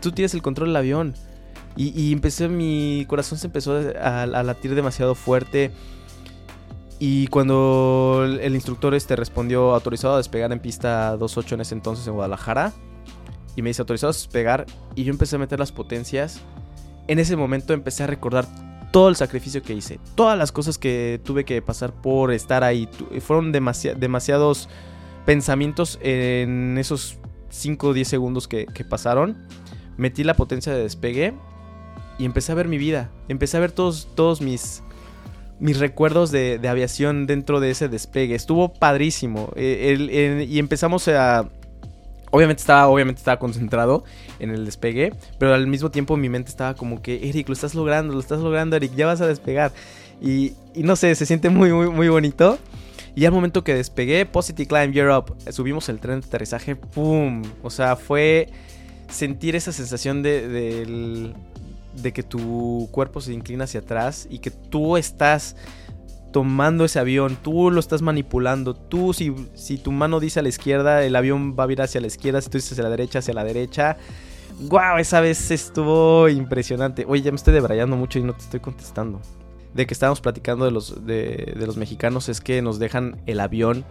Tú 0.01 0.11
tienes 0.11 0.33
el 0.33 0.41
control 0.41 0.69
del 0.69 0.75
avión. 0.75 1.13
Y, 1.75 1.99
y 1.99 2.11
empecé, 2.11 2.49
mi 2.49 3.05
corazón 3.07 3.37
se 3.37 3.47
empezó 3.47 3.77
a, 4.01 4.23
a, 4.23 4.43
latir 4.43 4.75
demasiado 4.75 5.15
fuerte. 5.15 5.71
Y 6.99 7.27
cuando 7.27 8.25
el 8.25 8.53
instructor 8.53 8.93
este 8.93 9.15
respondió 9.15 9.73
autorizado 9.73 10.15
a 10.15 10.17
despegar 10.17 10.51
en 10.51 10.59
pista 10.59 11.15
28 11.15 11.55
en 11.55 11.61
ese 11.61 11.73
entonces 11.75 12.05
en 12.07 12.13
Guadalajara, 12.13 12.73
y 13.55 13.61
me 13.61 13.69
dice 13.69 13.81
autorizado 13.81 14.11
a 14.11 14.13
despegar 14.13 14.65
y 14.95 15.03
yo 15.03 15.11
empecé 15.11 15.35
a 15.35 15.39
meter 15.39 15.59
las 15.59 15.71
potencias. 15.71 16.41
En 17.09 17.17
ese 17.17 17.35
momento 17.35 17.73
empecé 17.73 18.03
a 18.03 18.07
recordar 18.07 18.45
todo 18.91 19.09
el 19.09 19.15
sacrificio 19.15 19.63
que 19.63 19.73
hice, 19.73 19.99
todas 20.13 20.37
las 20.37 20.51
cosas 20.51 20.77
que 20.77 21.19
tuve 21.23 21.43
que 21.43 21.59
pasar 21.59 21.91
por 21.91 22.31
estar 22.31 22.63
ahí. 22.63 22.87
Fueron 23.19 23.51
demasi 23.51 23.89
demasiados 23.97 24.69
pensamientos 25.25 25.97
en 26.03 26.77
esos 26.77 27.17
5 27.49 27.87
o 27.87 27.93
10 27.93 28.07
segundos 28.07 28.47
que, 28.47 28.67
pasaron. 28.87 29.37
Metí 29.97 30.23
la 30.23 30.35
potencia 30.35 30.71
de 30.71 30.83
despegue 30.83 31.33
y 32.19 32.25
empecé 32.25 32.51
a 32.51 32.55
ver 32.55 32.67
mi 32.67 32.77
vida. 32.77 33.09
Empecé 33.27 33.57
a 33.57 33.61
ver 33.61 33.71
todos, 33.71 34.39
mis, 34.39 34.83
mis 35.59 35.79
recuerdos 35.79 36.29
de, 36.29 36.61
aviación 36.69 37.25
dentro 37.25 37.59
de 37.59 37.71
ese 37.71 37.89
despegue. 37.89 38.35
Estuvo 38.35 38.71
padrísimo. 38.71 39.51
Eh, 39.55 40.45
y 40.47 40.59
empezamos 40.59 41.07
a 41.07 41.49
Obviamente 42.31 42.61
estaba, 42.61 42.87
obviamente 42.87 43.19
estaba 43.19 43.39
concentrado 43.39 44.03
en 44.39 44.51
el 44.51 44.65
despegue, 44.65 45.13
pero 45.37 45.53
al 45.53 45.67
mismo 45.67 45.89
tiempo 45.89 46.15
mi 46.17 46.29
mente 46.29 46.49
estaba 46.49 46.75
como 46.75 47.01
que, 47.01 47.27
Eric, 47.29 47.47
lo 47.47 47.53
estás 47.53 47.75
logrando, 47.75 48.13
lo 48.13 48.19
estás 48.19 48.39
logrando, 48.39 48.75
Eric, 48.75 48.93
ya 48.95 49.07
vas 49.07 49.21
a 49.21 49.27
despegar. 49.27 49.71
Y, 50.21 50.53
no 50.75 50.95
sé, 50.95 51.15
se 51.15 51.25
siente 51.25 51.49
muy, 51.49 51.71
muy, 51.71 51.89
muy 51.89 52.09
bonito. 52.09 52.59
Y 53.15 53.25
al 53.25 53.31
momento 53.31 53.63
que 53.63 53.73
despegué, 53.73 54.25
Positive 54.25 54.67
Climb 54.67 54.95
Europe, 54.95 55.33
subimos 55.51 55.89
el 55.89 55.99
tren 55.99 56.21
de 56.21 56.27
aterrizaje, 56.27 56.75
¡pum! 56.75 57.41
O 57.63 57.69
sea, 57.69 57.95
fue 57.95 58.49
sentir 59.09 59.55
esa 59.55 59.71
sensación 59.71 60.21
de, 60.21 61.33
de 61.95 62.13
que 62.13 62.23
tu 62.23 62.87
cuerpo 62.91 63.21
se 63.21 63.33
inclina 63.33 63.63
hacia 63.63 63.79
atrás 63.79 64.27
y 64.29 64.39
que 64.39 64.51
tú 64.51 64.97
estás 64.97 65.55
tomando 66.31 66.85
ese 66.85 66.99
avión, 66.99 67.37
tú 67.41 67.71
lo 67.71 67.79
estás 67.79 68.01
manipulando, 68.01 68.75
tú 68.75 69.13
si, 69.13 69.33
si 69.55 69.77
tu 69.77 69.91
mano 69.91 70.19
dice 70.19 70.39
a 70.39 70.43
la 70.43 70.49
izquierda, 70.49 71.03
el 71.03 71.15
avión 71.15 71.55
va 71.57 71.63
a 71.63 71.67
vir 71.67 71.81
hacia 71.81 72.01
la 72.01 72.07
izquierda, 72.07 72.41
si 72.41 72.49
tú 72.49 72.57
dices 72.57 72.73
hacia 72.73 72.83
la 72.83 72.89
derecha, 72.89 73.19
hacia 73.19 73.33
la 73.33 73.43
derecha. 73.43 73.97
¡Wow! 74.61 74.97
Esa 74.99 75.21
vez 75.21 75.51
estuvo 75.51 76.27
impresionante. 76.27 77.05
Oye, 77.07 77.21
ya 77.21 77.31
me 77.31 77.37
estoy 77.37 77.53
debrayando 77.53 77.95
mucho 77.95 78.19
y 78.19 78.23
no 78.23 78.33
te 78.33 78.43
estoy 78.43 78.59
contestando. 78.59 79.21
De 79.73 79.85
que 79.85 79.93
estábamos 79.93 80.19
platicando 80.19 80.65
de 80.65 80.71
los, 80.71 81.05
de, 81.05 81.53
de 81.57 81.65
los 81.65 81.77
mexicanos 81.77 82.27
es 82.27 82.41
que 82.41 82.61
nos 82.61 82.79
dejan 82.79 83.21
el 83.25 83.39
avión 83.39 83.85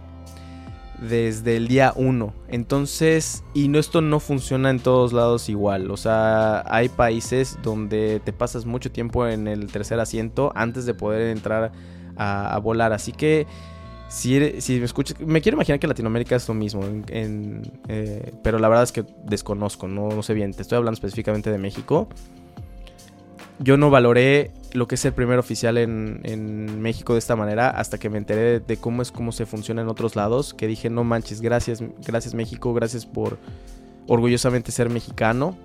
desde 1.01 1.57
el 1.57 1.67
día 1.67 1.93
1. 1.95 2.33
Entonces, 2.49 3.43
y 3.53 3.67
no, 3.67 3.79
esto 3.79 4.01
no 4.01 4.19
funciona 4.19 4.69
en 4.69 4.79
todos 4.79 5.13
lados 5.13 5.49
igual. 5.49 5.91
O 5.91 5.97
sea, 5.97 6.63
hay 6.67 6.89
países 6.89 7.57
donde 7.63 8.21
te 8.23 8.33
pasas 8.33 8.65
mucho 8.65 8.91
tiempo 8.91 9.27
en 9.27 9.47
el 9.47 9.71
tercer 9.71 9.99
asiento 9.99 10.51
antes 10.55 10.85
de 10.85 10.93
poder 10.93 11.35
entrar 11.35 11.71
a, 12.19 12.59
volar. 12.59 12.93
Así 12.93 13.11
que 13.11 13.47
si, 14.07 14.61
si 14.61 14.79
me 14.79 14.85
escuchas, 14.85 15.19
me 15.19 15.41
quiero 15.41 15.55
imaginar 15.55 15.79
que 15.79 15.87
Latinoamérica 15.87 16.35
es 16.35 16.47
lo 16.47 16.53
mismo, 16.53 16.81
eh, 17.07 18.33
pero 18.43 18.59
la 18.59 18.67
verdad 18.67 18.83
es 18.83 18.91
que 18.91 19.05
desconozco, 19.23 19.87
no, 19.87 20.21
sé 20.21 20.33
bien, 20.33 20.53
te 20.53 20.61
estoy 20.61 20.77
hablando 20.77 20.95
específicamente 20.95 21.51
de 21.51 21.57
México. 21.57 22.09
Yo 23.61 23.75
no 23.75 23.89
valoré 23.89 24.51
lo 24.71 24.87
que 24.87 24.95
es 24.95 25.03
el 25.03 25.13
primer 25.13 25.37
oficial 25.37 25.77
en, 25.77 26.81
México 26.81 27.13
de 27.13 27.19
esta 27.19 27.35
manera 27.35 27.69
hasta 27.69 27.97
que 27.97 28.09
me 28.09 28.17
enteré 28.17 28.61
de, 28.61 28.77
cómo 28.77 29.01
es 29.01 29.11
cómo 29.11 29.31
se 29.31 29.45
funciona 29.45 29.81
en 29.81 29.89
otros 29.89 30.15
lados. 30.15 30.53
Que 30.53 30.65
dije, 30.67 30.89
no 30.89 31.03
manches, 31.03 31.41
gracias, 31.41 31.83
gracias 32.05 32.33
México, 32.33 32.73
gracias 32.73 33.05
por 33.05 33.37
orgullosamente 34.07 34.71
ser 34.71 34.89
mexicano. 34.89 35.57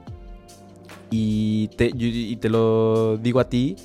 Y 1.11 1.68
te 1.68 2.49
lo 2.49 3.16
digo 3.18 3.38
a 3.38 3.49
ti, 3.49 3.76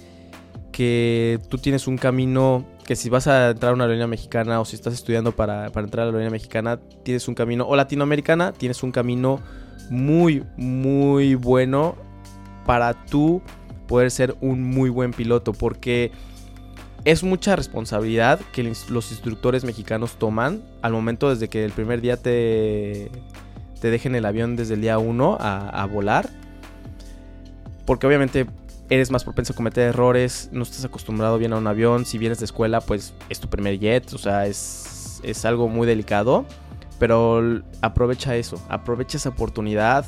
que 0.79 1.41
tú 1.49 1.57
tienes 1.57 1.87
un 1.87 1.97
camino 1.97 2.65
que 2.85 2.95
si 2.95 3.09
vas 3.09 3.27
a 3.27 3.49
entrar 3.49 3.71
a 3.71 3.75
una 3.75 3.83
aerolínea 3.83 4.07
mexicana 4.07 4.61
o 4.61 4.65
si 4.65 4.77
estás 4.77 4.93
estudiando 4.93 5.33
para, 5.33 5.69
para, 5.71 5.83
entrar 5.83 6.03
a 6.03 6.05
la 6.05 6.11
aerolínea 6.11 6.31
mexicana, 6.31 6.79
tienes 7.03 7.27
un 7.27 7.35
camino, 7.35 7.67
o 7.67 7.75
latinoamericana, 7.75 8.53
tienes 8.53 8.81
un 8.81 8.93
camino 8.93 9.41
muy, 9.89 10.45
muy 10.55 11.35
bueno 11.35 11.97
para 12.65 12.93
tú 12.93 13.41
poder 13.89 14.09
ser 14.09 14.37
un 14.39 14.63
muy 14.63 14.89
buen 14.89 15.11
piloto, 15.11 15.51
porque 15.51 16.13
es 17.03 17.23
mucha 17.23 17.57
responsabilidad 17.57 18.39
que 18.53 18.63
los 18.63 19.11
instructores 19.11 19.65
mexicanos 19.65 20.13
toman 20.13 20.63
al 20.81 20.93
momento 20.93 21.29
desde 21.29 21.49
que 21.49 21.65
el 21.65 21.73
primer 21.73 21.99
día 21.99 22.15
te, 22.15 23.11
te 23.81 23.89
dejen 23.89 24.15
el 24.15 24.25
avión 24.25 24.55
desde 24.55 24.75
el 24.75 24.81
día 24.81 24.97
1 24.97 25.39
a, 25.41 25.81
a 25.81 25.85
volar, 25.87 26.29
porque 27.85 28.07
obviamente 28.07 28.47
eres 28.89 29.11
más 29.11 29.23
propenso 29.23 29.53
a 29.53 29.55
cometer 29.55 29.89
errores, 29.89 30.49
no 30.51 30.63
estás 30.63 30.83
acostumbrado 30.85 31.37
bien 31.37 31.53
a 31.53 31.57
un 31.57 31.67
avión, 31.67 32.05
si 32.05 32.17
vienes 32.17 32.39
de 32.39 32.45
escuela, 32.45 32.81
pues 32.81 33.13
es 33.29 33.39
tu 33.39 33.49
primer 33.49 33.79
jet, 33.79 34.11
o 34.13 34.17
sea, 34.17 34.47
es, 34.47 35.19
es 35.23 35.45
algo 35.45 35.67
muy 35.67 35.87
delicado, 35.87 36.45
pero 36.97 37.61
aprovecha 37.81 38.35
eso, 38.35 38.61
aprovecha 38.69 39.17
esa 39.17 39.29
oportunidad 39.29 40.05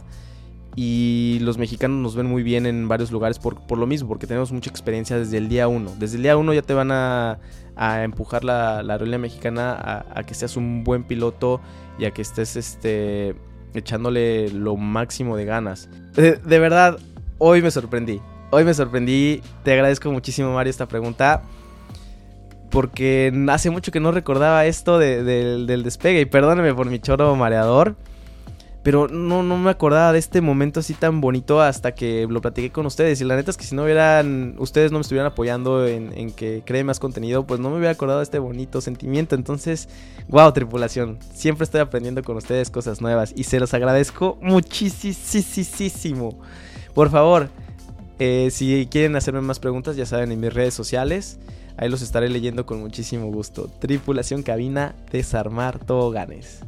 y 0.75 1.39
los 1.41 1.57
mexicanos 1.57 1.97
nos 1.97 2.15
ven 2.15 2.27
muy 2.27 2.43
bien 2.43 2.65
en 2.65 2.87
varios 2.87 3.11
lugares 3.11 3.39
por, 3.39 3.59
por 3.67 3.77
lo 3.77 3.85
mismo, 3.87 4.07
porque 4.07 4.25
tenemos 4.25 4.51
mucha 4.51 4.69
experiencia 4.69 5.17
desde 5.17 5.37
el 5.37 5.49
día 5.49 5.67
uno. 5.67 5.91
Desde 5.99 6.15
el 6.15 6.23
día 6.23 6.37
uno 6.37 6.53
ya 6.53 6.61
te 6.61 6.73
van 6.73 6.91
a, 6.91 7.39
a 7.75 8.03
empujar 8.03 8.43
la, 8.43 8.81
la 8.81 8.93
aerolínea 8.93 9.19
mexicana 9.19 9.73
a, 9.73 10.19
a 10.19 10.23
que 10.23 10.33
seas 10.33 10.55
un 10.55 10.83
buen 10.83 11.03
piloto 11.03 11.59
y 11.99 12.05
a 12.05 12.11
que 12.11 12.21
estés 12.21 12.55
este, 12.55 13.35
echándole 13.73 14.49
lo 14.49 14.77
máximo 14.77 15.35
de 15.35 15.45
ganas. 15.45 15.89
De, 16.13 16.37
de 16.37 16.59
verdad, 16.59 16.99
hoy 17.37 17.61
me 17.61 17.69
sorprendí. 17.69 18.21
Hoy 18.51 18.63
me 18.65 18.73
sorprendí. 18.73 19.41
Te 19.63 19.73
agradezco 19.73 20.11
muchísimo, 20.11 20.53
Mario, 20.53 20.69
esta 20.69 20.85
pregunta. 20.87 21.41
Porque 22.69 23.33
hace 23.49 23.69
mucho 23.69 23.91
que 23.91 23.99
no 23.99 24.11
recordaba 24.11 24.65
esto 24.65 24.97
de- 24.99 25.23
del- 25.23 25.83
despegue. 25.83 26.21
Y 26.21 26.25
perdóneme 26.25 26.73
por 26.73 26.87
mi 26.87 26.99
choro 26.99 27.35
mareador. 27.35 27.95
Pero 28.83 29.07
no, 29.07 29.43
no 29.43 29.57
me 29.57 29.69
acordaba 29.69 30.11
de 30.11 30.17
este 30.17 30.41
momento 30.41 30.79
así 30.79 30.95
tan 30.95 31.21
bonito 31.21 31.61
hasta 31.61 31.93
que 31.93 32.25
lo 32.27 32.41
platiqué 32.41 32.71
con 32.71 32.85
ustedes. 32.87 33.21
Y 33.21 33.25
la 33.25 33.35
neta 33.35 33.51
es 33.51 33.57
que 33.57 33.63
si 33.63 33.75
no 33.75 33.83
hubieran, 33.83 34.55
ustedes 34.57 34.91
no 34.91 34.97
me 34.97 35.01
estuvieran 35.03 35.31
apoyando 35.31 35.85
en, 35.85 36.11
en 36.17 36.31
que 36.31 36.63
cree 36.65 36.83
más 36.83 36.99
contenido, 36.99 37.45
pues 37.45 37.59
no 37.59 37.69
me 37.69 37.75
hubiera 37.77 37.91
acordado 37.91 38.19
de 38.19 38.23
este 38.23 38.39
bonito 38.39 38.81
sentimiento. 38.81 39.35
Entonces, 39.35 39.87
wow, 40.29 40.51
tripulación. 40.51 41.19
Siempre 41.33 41.63
estoy 41.65 41.81
aprendiendo 41.81 42.23
con 42.23 42.37
ustedes 42.37 42.71
cosas 42.71 43.01
nuevas. 43.01 43.33
Y 43.35 43.43
se 43.43 43.59
los 43.59 43.73
agradezco 43.75 44.39
muchísimo. 44.41 46.39
Por 46.95 47.11
favor, 47.11 47.49
eh, 48.23 48.51
si 48.51 48.87
quieren 48.91 49.15
hacerme 49.15 49.41
más 49.41 49.57
preguntas, 49.57 49.95
ya 49.95 50.05
saben, 50.05 50.31
en 50.31 50.39
mis 50.39 50.53
redes 50.53 50.75
sociales. 50.75 51.39
Ahí 51.75 51.89
los 51.89 52.03
estaré 52.03 52.29
leyendo 52.29 52.67
con 52.67 52.79
muchísimo 52.79 53.31
gusto. 53.31 53.67
Tripulación 53.79 54.43
cabina, 54.43 54.93
desarmar 55.11 55.79
toboganes. 55.79 56.59